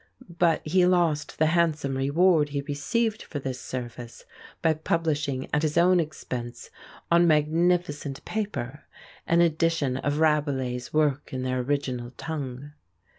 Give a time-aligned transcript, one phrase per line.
[0.39, 4.25] But he lost the handsome reward he received for this service
[4.63, 6.71] by publishing at his own expense,
[7.11, 8.85] on magnificent paper,
[9.27, 12.71] an edition of Rabelais' works in their original tongue.